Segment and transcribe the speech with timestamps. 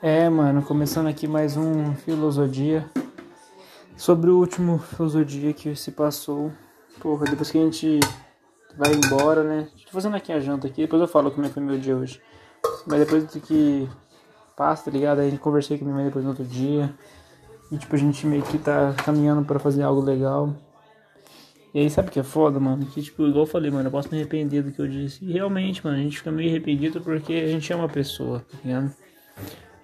[0.00, 2.88] É, mano, começando aqui mais um Filosofia.
[3.96, 6.52] Sobre o último Filosofia que se passou.
[7.00, 7.98] Porra, depois que a gente
[8.76, 9.66] vai embora, né?
[9.84, 11.96] Tô fazendo aqui a janta aqui, depois eu falo como é que foi meu dia
[11.96, 12.22] hoje.
[12.86, 13.88] Mas depois do que
[14.56, 15.18] passa, tá ligado?
[15.18, 16.94] Aí conversei com minha mãe depois no outro dia.
[17.72, 20.54] E tipo, a gente meio que tá caminhando para fazer algo legal.
[21.74, 22.86] E aí, sabe o que é foda, mano?
[22.86, 25.24] Que, tipo, igual eu falei, mano, eu posso me arrepender do que eu disse.
[25.24, 28.58] E realmente, mano, a gente fica meio arrependido porque a gente ama a pessoa, tá
[28.64, 28.94] ligado?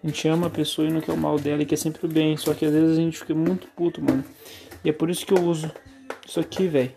[0.04, 2.08] A gente ama a pessoa e não quer o mal dela e quer sempre o
[2.08, 2.36] bem.
[2.36, 4.22] Só que às vezes a gente fica muito puto, mano.
[4.84, 5.72] E é por isso que eu uso
[6.26, 6.92] isso aqui, velho.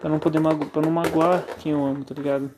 [0.00, 2.50] Pra não poder magoar, pra não magoar quem eu amo, tá ligado?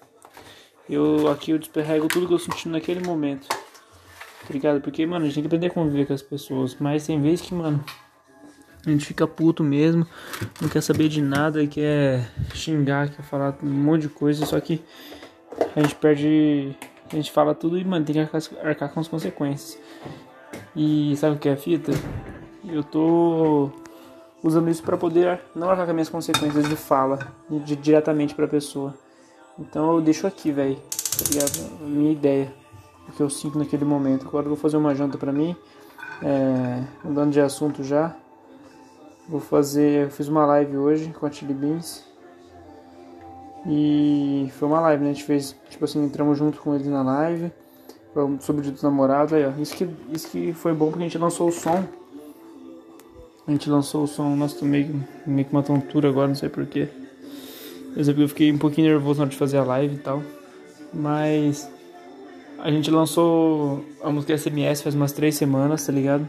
[0.89, 3.49] Eu aqui eu desperrego tudo que eu senti naquele momento.
[3.49, 4.81] Tá ligado?
[4.81, 6.77] Porque, mano, a gente tem que aprender a conviver com as pessoas.
[6.79, 7.85] Mas tem vezes que, mano,
[8.87, 10.07] a gente fica puto mesmo,
[10.61, 14.81] não quer saber de nada, quer xingar, quer falar um monte de coisa, só que
[15.75, 16.77] a gente perde
[17.13, 18.21] a gente fala tudo e, mano, tem que
[18.63, 19.79] arcar, com as consequências.
[20.75, 21.93] E sabe o que é a fita?
[22.65, 23.71] Eu tô
[24.43, 28.49] usando isso para poder não arcar com as minhas consequências de fala de, diretamente pra
[28.49, 28.95] pessoa.
[29.59, 31.81] Então eu deixo aqui, velho, tá ligado?
[31.83, 32.53] Minha ideia,
[33.09, 34.27] o que eu sinto naquele momento.
[34.27, 35.55] Agora eu vou fazer uma janta pra mim,
[36.23, 38.17] é, mudando de assunto já.
[39.29, 42.12] Vou fazer, eu fiz uma live hoje com a Chili Beans.
[43.67, 45.11] E foi uma live, né?
[45.11, 47.53] A gente fez, tipo assim, entramos junto com eles na live.
[48.41, 49.51] Sobre o dia dos namorados, aí ó.
[49.61, 51.85] Isso que, isso que foi bom porque a gente lançou o som.
[53.47, 56.49] A gente lançou o som, nossa, tô meio, meio com uma tontura agora, não sei
[56.49, 56.89] porquê.
[57.97, 60.23] Eu fiquei um pouquinho nervoso na hora de fazer a live e tal.
[60.93, 61.69] Mas
[62.59, 66.29] a gente lançou a música SMS faz umas três semanas, tá ligado?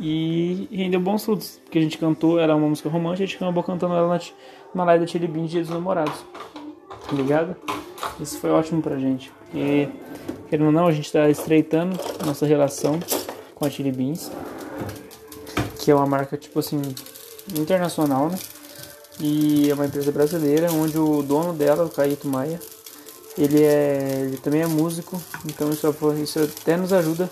[0.00, 3.62] E rendeu bons frutos, porque a gente cantou, era uma música romântica, a gente acabou
[3.62, 4.20] cantando ela
[4.74, 6.24] na, live da Bean Dia dos Namorados
[7.12, 7.56] tá ligado?
[8.20, 9.30] Isso foi ótimo pra gente.
[9.54, 9.88] E,
[10.48, 12.98] querendo ou não, a gente tá estreitando nossa relação
[13.54, 14.30] com a Chili Beans,
[15.78, 16.80] que é uma marca, tipo assim,
[17.56, 18.38] internacional, né?
[19.20, 22.58] E é uma empresa brasileira, onde o dono dela, o Caíto Maia,
[23.36, 27.30] ele, é, ele também é músico, então isso, isso até nos ajuda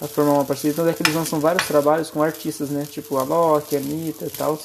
[0.00, 0.72] a formar uma parceria.
[0.72, 2.86] Então é que eles lançam vários trabalhos com artistas, né?
[2.90, 4.58] Tipo a Loki, a Anitta e tal.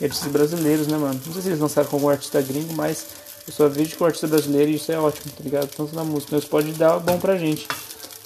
[0.00, 1.20] artistas brasileiros, né, mano?
[1.24, 3.06] Não sei se eles lançaram com algum artista gringo, mas
[3.46, 5.68] eu só vejo o artista brasileiro e isso é ótimo, tá ligado?
[5.68, 7.66] Tanto na música, isso pode dar bom pra gente.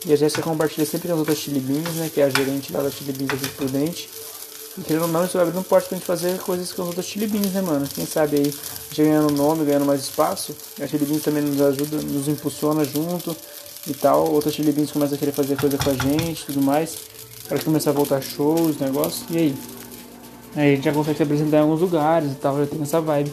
[0.05, 2.11] E a Jéssica compartilha sempre com as outras Chili Beans, né?
[2.13, 4.09] Que é a gerente lá da Chili Beans aqui por Prudente.
[4.79, 6.89] E querendo ou não, isso vai abrir um porte pra gente fazer coisas com as
[6.89, 7.89] outras Chili Beans, né, mano?
[7.93, 8.55] Quem sabe aí,
[8.95, 10.55] ganhando nome, ganhando mais espaço.
[10.81, 13.35] A Chili Beans também nos ajuda, nos impulsiona junto
[13.87, 14.31] e tal.
[14.33, 16.97] Outras Chili Beans começam a querer fazer coisa com a gente tudo mais.
[17.49, 19.27] Para começar a voltar shows, negócio.
[19.31, 19.55] E aí?
[20.57, 23.01] Aí a gente já consegue se apresentar em alguns lugares e tal, já tem essa
[23.01, 23.33] vibe.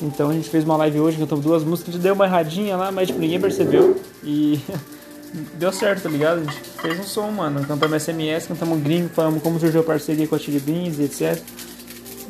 [0.00, 2.76] Então a gente fez uma live hoje, cantamos duas músicas, a gente deu uma erradinha
[2.76, 4.00] lá, mas tipo, ninguém percebeu.
[4.24, 4.60] E
[5.54, 6.40] deu certo, tá ligado?
[6.40, 7.64] A gente fez um som, mano.
[7.66, 11.42] Cantamos SMS, cantamos gringo, falamos como surgiu a parceria com a Chili Beans e etc.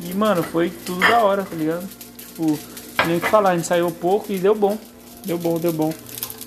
[0.02, 1.88] E, mano, foi tudo da hora, tá ligado?
[2.18, 2.58] Tipo,
[3.06, 4.76] nem o que falar, a gente saiu pouco e deu bom.
[5.24, 5.92] Deu bom, deu bom.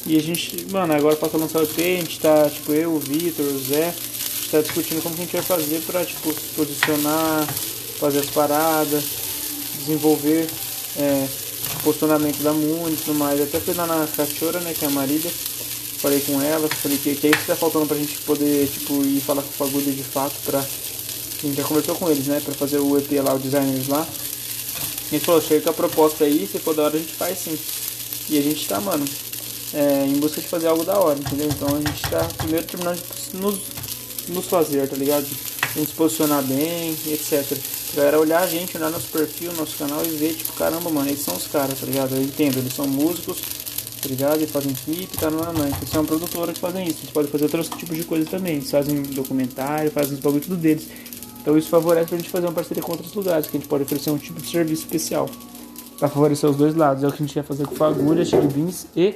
[0.10, 3.00] E a gente, mano, agora falta lançar o EP, a gente tá, tipo, eu, o
[3.00, 6.34] Vitor, o Zé, a gente tá discutindo como que a gente vai fazer pra, tipo,
[6.34, 7.46] se posicionar,
[8.00, 9.04] fazer as paradas,
[9.76, 10.50] desenvolver
[10.98, 11.28] é,
[11.84, 13.40] posicionamento da Muni e tudo mais.
[13.40, 17.14] Até fui lá na Cachorra, né, que é a Marília, falei com ela, falei que,
[17.14, 19.92] que é isso que tá faltando pra gente poder, tipo, ir falar com o Fagulha
[19.92, 20.58] de fato pra.
[20.58, 24.08] A gente já conversou com eles, né, pra fazer o EP lá, o designers lá.
[25.12, 27.38] E ele falou, chega com a proposta aí, se for da hora a gente faz
[27.38, 27.56] sim.
[28.28, 29.06] E a gente tá, mano,
[29.74, 31.48] é, em busca de fazer algo da hora, entendeu?
[31.48, 33.60] Então a gente tá primeiro terminando de nos,
[34.30, 35.26] nos fazer, tá ligado?
[35.62, 37.58] A gente se posicionar bem, etc.
[37.94, 41.10] A galera olhar a gente, olhar nosso perfil, nosso canal e ver, tipo, caramba, mano,
[41.10, 42.16] eles são os caras, tá ligado?
[42.16, 43.38] Eu entendo, eles são músicos,
[44.02, 44.42] tá ligado?
[44.42, 45.72] E fazem clipe, tá no mãe.
[45.78, 47.00] Eles são produtora que fazem isso.
[47.02, 48.58] Eles podem fazer outros tipos de coisa também.
[48.58, 50.88] Eles fazem documentário, fazem os bagulho tudo deles.
[51.42, 53.84] Então isso favorece pra gente fazer uma parceria com outros lugares, que a gente pode
[53.84, 55.30] oferecer um tipo de serviço especial.
[55.98, 57.04] Pra favorecer os dois lados.
[57.04, 59.16] É o que a gente ia fazer com Fagulha, Chili Beans e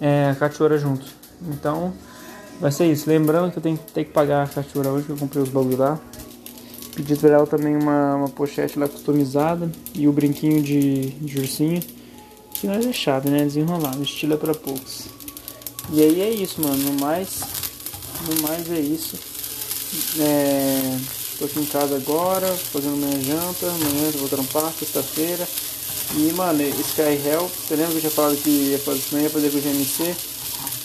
[0.00, 1.04] é, a Cachorra junto.
[1.48, 1.92] Então,
[2.60, 3.08] vai ser isso.
[3.08, 5.76] Lembrando que eu tenho, tenho que pagar a Cachorra hoje, que eu comprei os bagulho
[5.76, 5.98] lá.
[6.94, 11.82] Pedi pra ela também uma, uma pochete lá customizada e o brinquinho de, de ursinho.
[12.52, 13.38] Que não é chave, né?
[13.44, 15.06] Desenrolado, estilo é pra poucos.
[15.92, 16.76] E aí é isso, mano.
[16.76, 17.40] No mais,
[18.28, 19.18] no mais é isso.
[20.20, 20.96] É,
[21.38, 23.66] tô aqui em casa agora, fazendo minha janta.
[23.66, 25.46] Amanhã eu vou trampar, sexta-feira.
[26.16, 29.30] E, mano, Sky Hell, você lembra que eu tinha falado que ia fazer, não ia
[29.30, 30.14] fazer com o GMC?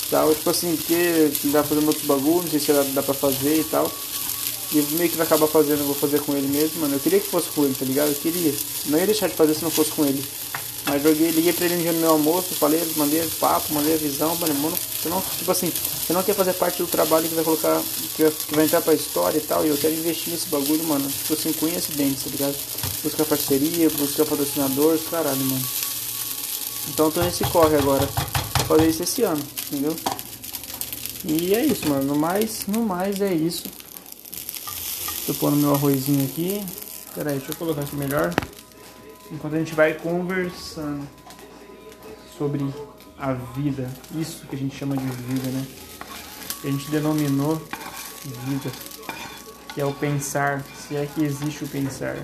[0.09, 3.13] Tal, tipo assim, porque dá pra fazer outros bagulhos, não sei se dá, dá pra
[3.13, 3.91] fazer e tal.
[4.71, 6.95] E meio que vai acabar fazendo, vou fazer com ele mesmo, mano.
[6.95, 8.09] Eu queria que fosse com ele, tá ligado?
[8.09, 8.53] Eu queria.
[8.87, 10.23] Não ia deixar de fazer se não fosse com ele.
[10.89, 13.97] Mas joguei, liguei pra ele um dia no meu almoço, falei, mandei papo, mandei a
[13.97, 17.35] visão, falei, mano, você não, tipo assim, você não quer fazer parte do trabalho que
[17.35, 17.79] vai colocar,
[18.15, 20.83] que vai, que vai entrar pra história e tal, e eu quero investir nesse bagulho,
[20.85, 22.55] mano, tipo assim, com dentes, tá ligado?
[23.03, 25.65] Buscar parceria, buscar patrocinador, caralho, mano.
[26.89, 28.07] Então eu tô nesse corre agora.
[28.67, 29.95] Fazer isso esse ano, entendeu?
[31.25, 32.03] E é isso, mano.
[32.03, 33.63] No mais, no mais é isso.
[35.25, 36.63] Tô pondo meu arrozinho aqui.
[37.13, 38.33] Pera aí, deixa eu colocar isso melhor.
[39.31, 41.07] Enquanto a gente vai conversando
[42.37, 42.63] sobre
[43.19, 43.89] a vida.
[44.15, 45.67] Isso que a gente chama de vida, né?
[46.63, 47.61] A gente denominou
[48.45, 48.71] vida.
[49.73, 52.15] Que é o pensar, se é que existe o pensar.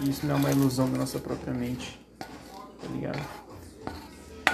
[0.00, 2.00] E isso não é uma ilusão da nossa própria mente.
[2.18, 3.20] Tá ligado?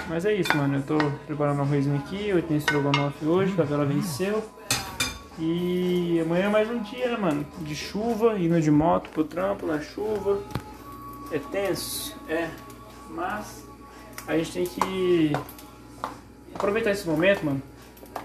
[0.09, 0.77] Mas é isso, mano.
[0.77, 2.27] Eu tô preparando um arrozinho aqui.
[2.27, 4.43] Eu tenho estrogonofe hoje, a vela venceu.
[5.39, 7.45] E amanhã é mais um dia, mano.
[7.59, 10.41] De chuva, indo de moto pro trampo na chuva.
[11.31, 12.13] É tenso?
[12.27, 12.49] É.
[13.09, 13.63] Mas
[14.27, 15.31] a gente tem que
[16.53, 17.61] aproveitar esse momento, mano.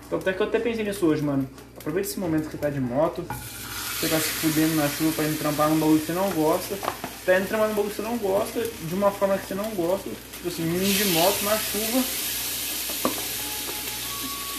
[0.06, 1.48] Então até que eu até pensei nisso hoje, mano.
[1.76, 3.24] Aproveita esse momento que tá de moto.
[3.24, 6.76] Você tá se fudendo na chuva pra trampar num bagulho que você não gosta.
[7.24, 10.10] Tá trampar num bagulho que você não gosta, de uma forma que você não gosta.
[10.34, 12.04] Tipo assim, indo de moto na chuva.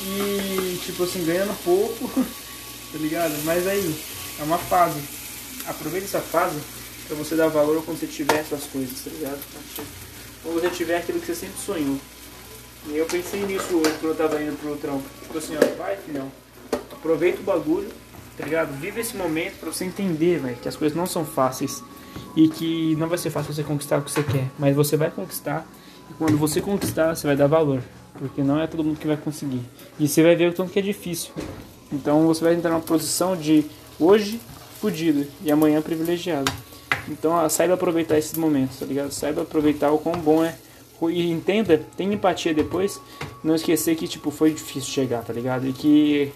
[0.05, 2.09] E tipo assim, ganhando pouco.
[2.91, 3.33] tá ligado?
[3.43, 3.95] Mas aí,
[4.39, 5.01] é uma fase.
[5.67, 6.57] Aproveita essa fase
[7.07, 9.39] pra você dar valor quando você tiver essas coisas, tá ligado?
[10.43, 11.97] Quando você tiver aquilo que você sempre sonhou.
[12.89, 15.03] E eu pensei nisso hoje quando eu tava indo pro trampo.
[15.21, 16.31] Tipo assim, ó, vai filhão,
[16.91, 17.89] aproveita o bagulho,
[18.37, 18.77] tá ligado?
[18.79, 21.83] Vive esse momento pra você entender, velho, que as coisas não são fáceis.
[22.35, 25.11] E que não vai ser fácil você conquistar o que você quer, mas você vai
[25.11, 25.67] conquistar.
[26.09, 27.81] E quando você conquistar, você vai dar valor.
[28.13, 29.61] Porque não é todo mundo que vai conseguir.
[29.99, 31.31] E você vai ver o tanto que é difícil.
[31.91, 33.65] Então você vai entrar numa posição de
[33.99, 34.39] hoje
[34.79, 36.51] fudido e amanhã privilegiado.
[37.07, 39.11] Então saiba aproveitar esses momentos, tá ligado?
[39.11, 40.55] Saiba aproveitar o quão bom é.
[41.09, 42.99] E entenda, tenha empatia depois.
[43.43, 45.67] Não esquecer que tipo foi difícil chegar, tá ligado?
[45.67, 46.31] E que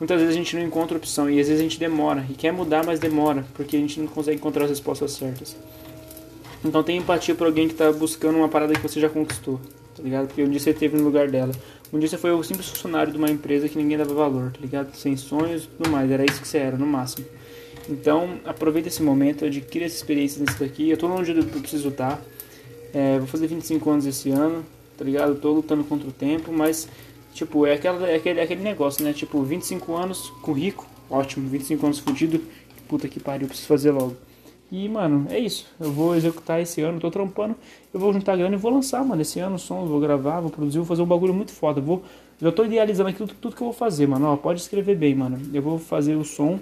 [0.00, 2.52] muitas vezes a gente não encontra opção e às vezes a gente demora e quer
[2.52, 5.56] mudar, mas demora porque a gente não consegue encontrar as respostas certas.
[6.64, 9.60] Então tenha empatia por alguém que está buscando uma parada que você já conquistou,
[9.96, 10.26] tá ligado?
[10.26, 11.52] Porque um dia você esteve no lugar dela.
[11.92, 14.58] Um dia você foi o simples funcionário de uma empresa que ninguém dava valor, tá
[14.60, 14.94] ligado?
[14.94, 16.10] Sem sonhos e tudo mais.
[16.10, 17.26] Era isso que você era, no máximo.
[17.88, 20.90] Então, aproveita esse momento, adquira essa experiência nisso daqui.
[20.90, 22.20] Eu tô longe do que eu preciso estar.
[22.92, 24.64] É, vou fazer 25 anos esse ano,
[24.96, 25.34] tá ligado?
[25.36, 26.88] tô lutando contra o tempo, mas,
[27.32, 29.12] tipo, é, aquela, é, aquele, é aquele negócio, né?
[29.12, 31.48] Tipo, 25 anos com rico, ótimo.
[31.48, 32.40] 25 anos fudido,
[32.86, 34.16] puta que pariu, preciso fazer logo.
[34.70, 35.66] E, mano, é isso.
[35.80, 37.56] Eu vou executar esse ano, tô trampando.
[37.92, 39.22] Eu vou juntar grana e vou lançar, mano.
[39.22, 41.80] Esse ano som, vou gravar, vou produzir, vou fazer um bagulho muito foda.
[41.80, 42.02] vou,
[42.38, 44.26] já tô idealizando aqui tudo, tudo que eu vou fazer, mano.
[44.26, 45.40] Ó, pode escrever bem, mano.
[45.54, 46.60] Eu vou fazer o som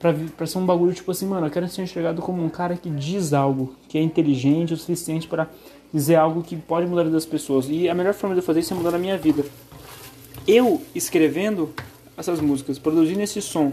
[0.00, 1.46] pra, pra ser um bagulho tipo assim, mano.
[1.46, 5.28] Eu quero ser enxergado como um cara que diz algo, que é inteligente o suficiente
[5.28, 5.48] para
[5.92, 7.66] dizer algo que pode mudar das pessoas.
[7.68, 9.44] E a melhor forma de eu fazer isso é mudar a minha vida.
[10.48, 11.72] Eu escrevendo
[12.16, 13.72] essas músicas, produzindo esse som,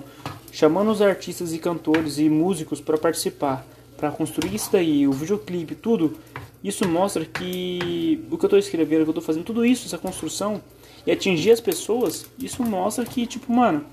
[0.51, 3.65] chamando os artistas e cantores e músicos para participar,
[3.95, 6.17] para construir isso daí, o videoclipe, tudo,
[6.63, 9.85] isso mostra que o que eu estou escrevendo, o que eu estou fazendo, tudo isso,
[9.85, 10.61] essa construção
[11.05, 13.85] e atingir as pessoas, isso mostra que, tipo, mano,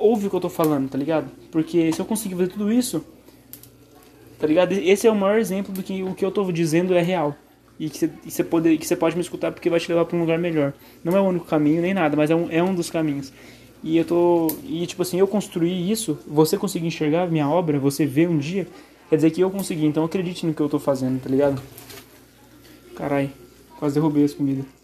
[0.00, 1.30] ouve o que eu estou falando, tá ligado?
[1.50, 3.04] Porque se eu conseguir fazer tudo isso,
[4.38, 4.72] tá ligado?
[4.72, 7.36] Esse é o maior exemplo do que o que eu estou dizendo é real.
[7.78, 10.74] E que você pode me escutar porque vai te levar para um lugar melhor.
[11.02, 13.32] Não é o único caminho nem nada, mas é um, é um dos caminhos.
[13.82, 14.48] E eu tô.
[14.64, 18.66] E tipo assim, eu construí isso, você conseguir enxergar minha obra, você ver um dia,
[19.08, 19.86] quer dizer que eu consegui.
[19.86, 21.62] Então acredite no que eu tô fazendo, tá ligado?
[22.94, 23.30] Carai,
[23.78, 24.79] quase derrubei as comidas.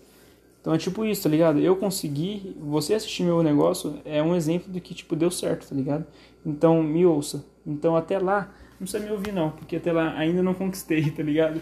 [0.67, 1.61] Então é tipo isso, tá ligado?
[1.61, 5.73] Eu consegui, você assistir meu negócio é um exemplo de que tipo deu certo, tá
[5.77, 6.05] ligado?
[6.45, 7.47] Então me ouça.
[7.65, 11.23] Então até lá, não precisa me ouvir não, porque até lá ainda não conquistei, tá
[11.23, 11.61] ligado?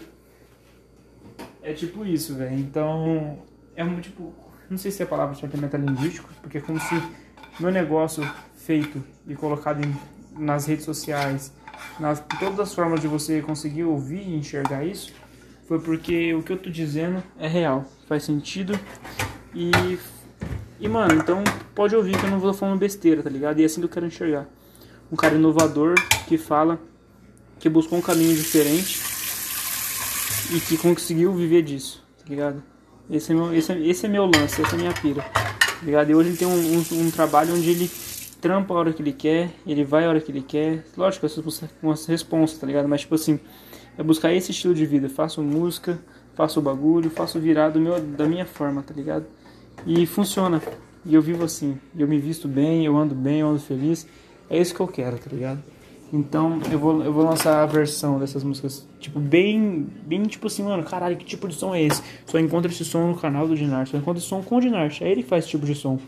[1.61, 2.57] É tipo isso, velho.
[2.57, 3.37] Então,
[3.75, 4.33] é um tipo,
[4.71, 6.95] não sei se é a palavra certa é metalinguístico, porque é como se
[7.59, 9.95] meu negócio feito e colocado em,
[10.31, 11.53] nas redes sociais,
[11.99, 15.13] nas todas as formas de você conseguir ouvir e enxergar isso,
[15.67, 18.79] foi porque o que eu tô dizendo é real, faz sentido
[19.53, 19.71] e
[20.79, 21.43] e mano, então
[21.73, 23.59] pode ouvir que eu não vou falando besteira, tá ligado?
[23.59, 24.45] E é assim que eu quero enxergar.
[25.11, 25.95] Um cara inovador
[26.27, 26.79] que fala
[27.59, 28.99] que buscou um caminho diferente
[30.51, 32.61] e que conseguiu viver disso, tá ligado?
[33.09, 35.21] Esse é meu, esse é, esse é meu lance, essa é minha pira.
[35.21, 36.09] Tá ligado?
[36.09, 37.89] E hoje ele tem um, um, um, trabalho onde ele
[38.45, 40.85] trampa a hora que ele quer, ele vai a hora que ele quer.
[40.95, 41.25] Lógico,
[41.81, 42.87] com as responsas, tá ligado?
[42.87, 43.39] Mas tipo assim,
[43.97, 45.09] é buscar esse estilo de vida.
[45.09, 45.99] Faço música,
[46.35, 49.25] faço bagulho, faço virar do meu, da minha forma, tá ligado?
[49.83, 50.61] E funciona.
[51.03, 51.79] E eu vivo assim.
[51.97, 54.05] Eu me visto bem, eu ando bem, eu ando feliz.
[54.47, 55.63] É isso que eu quero, tá ligado?
[56.13, 60.61] Então eu vou, eu vou lançar a versão dessas músicas, tipo, bem, bem tipo assim,
[60.61, 61.99] mano, caralho, que tipo de som é esse?
[62.27, 65.03] Só encontra esse som no canal do Dinarte, só encontra esse som com o Dinarte,
[65.03, 65.99] é ele que faz esse tipo de som.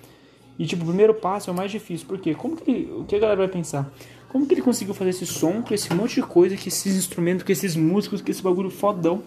[0.57, 3.15] E tipo, o primeiro passo é o mais difícil, porque como que ele, o que
[3.15, 3.91] a galera vai pensar?
[4.29, 7.43] Como que ele conseguiu fazer esse som com esse monte de coisa, com esses instrumentos,
[7.43, 9.23] com esses músicos, com esse bagulho fodão?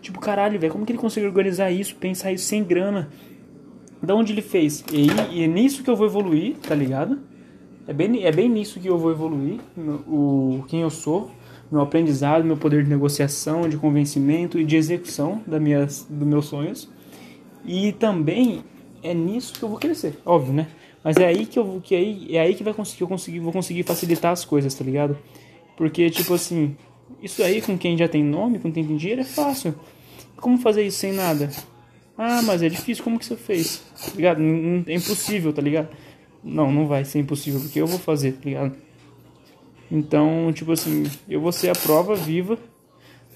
[0.00, 3.08] Tipo, caralho, velho, como que ele conseguiu organizar isso, pensar isso sem grana?
[4.02, 4.84] Da onde ele fez?
[4.92, 7.18] E, e é nisso que eu vou evoluir, tá ligado?
[7.88, 9.60] É bem, é bem nisso que eu vou evoluir,
[10.06, 11.30] o quem eu sou,
[11.70, 16.46] meu aprendizado, meu poder de negociação, de convencimento e de execução das minhas, dos meus
[16.46, 16.88] sonhos.
[17.64, 18.62] E também
[19.04, 20.66] é nisso que eu vou crescer, óbvio, né?
[21.04, 23.52] Mas é aí que eu que aí é aí que vai conseguir eu conseguir vou
[23.52, 25.18] conseguir facilitar as coisas, tá ligado?
[25.76, 26.74] Porque tipo assim,
[27.22, 29.74] isso aí com quem já tem nome, com quem tem dinheiro é fácil.
[30.36, 31.50] Como fazer isso sem nada?
[32.16, 33.82] Ah, mas é difícil, como que você fez?
[34.00, 34.40] Tá ligado?
[34.86, 35.88] É impossível, tá ligado?
[36.42, 38.76] Não, não vai ser impossível, porque eu vou fazer, tá ligado?
[39.90, 42.58] Então, tipo assim, eu vou ser a prova viva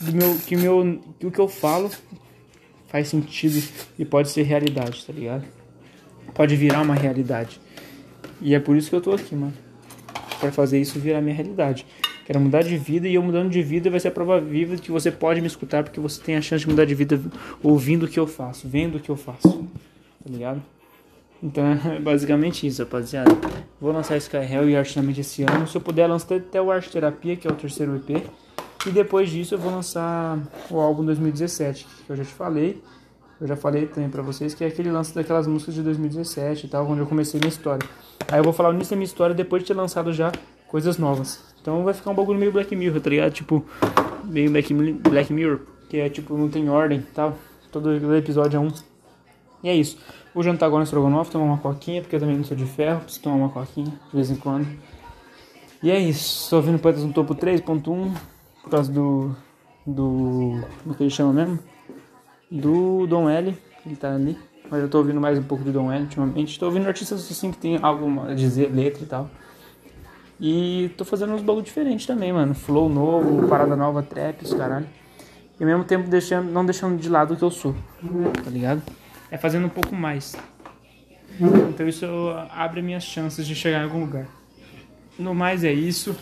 [0.00, 1.90] do meu que, meu, que o que eu falo
[2.86, 3.62] faz sentido
[3.98, 5.57] e pode ser realidade, tá ligado?
[6.34, 7.60] Pode virar uma realidade.
[8.40, 9.54] E é por isso que eu tô aqui, mano.
[10.40, 11.84] Pra fazer isso virar minha realidade.
[12.24, 14.82] Quero mudar de vida e eu mudando de vida vai ser a prova viva de
[14.82, 17.18] que você pode me escutar porque você tem a chance de mudar de vida
[17.62, 19.66] ouvindo o que eu faço, vendo o que eu faço.
[20.22, 20.62] Tá ligado?
[21.42, 23.30] Então é basicamente isso, rapaziada.
[23.80, 25.66] Vou lançar Sky Hell e Artinamente esse ano.
[25.66, 28.22] Se eu puder, lançar até o Arte Terapia, que é o terceiro EP.
[28.86, 30.38] E depois disso eu vou lançar
[30.70, 32.82] o álbum 2017, que eu já te falei.
[33.40, 36.68] Eu já falei também pra vocês que é aquele lance daquelas músicas de 2017 e
[36.68, 37.88] tal, onde eu comecei minha história.
[38.30, 40.32] Aí eu vou falar nisso da minha história depois de ter lançado já
[40.66, 41.42] coisas novas.
[41.60, 43.32] Então vai ficar um bagulho meio Black Mirror, tá ligado?
[43.32, 43.64] Tipo,
[44.24, 47.36] meio Black, Black Mirror, que é tipo, não tem ordem e tal.
[47.70, 48.72] Todo episódio é um.
[49.62, 49.98] E é isso.
[50.34, 53.00] Vou jantar agora no estrogonofe, tomar uma coquinha, porque eu também não sou de ferro,
[53.00, 54.66] preciso tomar uma coquinha de vez em quando.
[55.82, 56.44] E é isso.
[56.44, 58.14] Estou ouvindo Poetas no Topo 3.1
[58.62, 59.34] por causa do.
[59.86, 60.60] do.
[60.84, 61.58] do que ele chama mesmo?
[62.50, 64.38] Do Dom L, ele tá ali.
[64.70, 66.52] Mas eu tô ouvindo mais um pouco do Dom L ultimamente.
[66.52, 69.30] Estou ouvindo artistas assim que tem algo a dizer, letra e tal.
[70.40, 72.54] E tô fazendo uns bagulho diferentes também, mano.
[72.54, 74.86] Flow novo, parada nova, trap, os caralho.
[75.58, 77.74] E ao mesmo tempo deixando, não deixando de lado o que eu sou,
[78.44, 78.82] tá ligado?
[79.30, 80.36] é fazendo um pouco mais.
[81.68, 82.06] Então isso
[82.50, 84.26] abre minhas chances de chegar em algum lugar.
[85.18, 86.16] No mais é isso.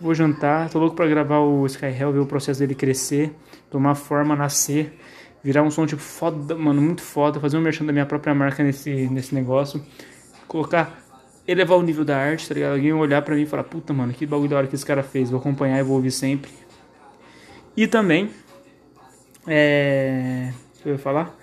[0.00, 3.34] Vou jantar, tô louco pra gravar o Sky Hell, ver o processo dele crescer,
[3.70, 4.98] tomar forma, nascer,
[5.42, 8.62] virar um som tipo foda, mano, muito foda, fazer um merchan da minha própria marca
[8.62, 9.84] nesse, nesse negócio,
[10.46, 11.02] colocar,
[11.46, 12.72] elevar o nível da arte, tá ligado?
[12.72, 15.02] Alguém olhar pra mim e falar, puta, mano, que bagulho da hora que esse cara
[15.02, 16.50] fez, vou acompanhar e vou ouvir sempre.
[17.76, 18.30] E também,
[19.46, 20.52] é.
[20.78, 21.40] O que eu ia falar?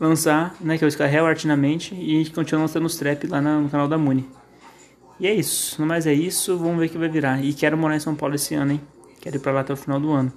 [0.00, 3.86] lançar, né, que é o Skyhell Artinamente, e continuar lançando os trap lá no canal
[3.86, 4.26] da Muni.
[5.20, 7.44] E é isso, no mais é isso, vamos ver o que vai virar.
[7.44, 8.80] E quero morar em São Paulo esse ano, hein?
[9.20, 10.32] Quero ir pra lá até o final do ano.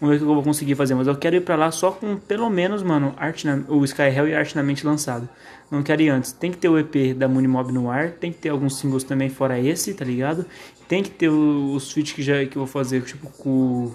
[0.00, 1.90] Vamos ver o que eu vou conseguir fazer, mas eu quero ir pra lá só
[1.90, 5.28] com pelo menos, mano, Arte na, o Skyhell e Artinamente lançado.
[5.70, 6.32] Não quero ir antes.
[6.32, 9.30] Tem que ter o EP da Mob no ar, tem que ter alguns singles também
[9.30, 10.44] fora esse, tá ligado?
[10.86, 13.92] Tem que ter os feats que, já, que eu vou fazer, tipo, com.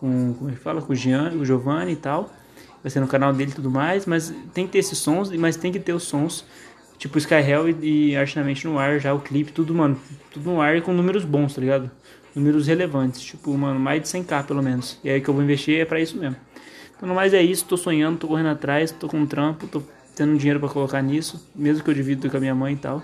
[0.00, 0.82] com como é que fala?
[0.82, 2.30] Com o Gian, o Giovanni e tal
[2.82, 5.56] vai ser no canal dele e tudo mais, mas tem que ter esses sons, mas
[5.56, 6.44] tem que ter os sons,
[6.98, 9.98] tipo Sky Hell e, e Artinamente no ar, já o clipe, tudo, mano,
[10.32, 11.90] tudo no ar e com números bons, tá ligado?
[12.34, 14.98] Números relevantes, tipo, mano, mais de 100k pelo menos.
[15.04, 16.36] E aí que eu vou investir é pra isso mesmo.
[16.96, 19.82] Então, no mais é isso, tô sonhando, tô correndo atrás, tô com um trampo, tô
[20.14, 23.02] tendo dinheiro para colocar nisso, mesmo que eu divido com a minha mãe e tal.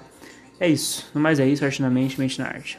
[0.60, 1.10] É isso.
[1.14, 2.76] No mais é isso, Artinamente, mente na arte.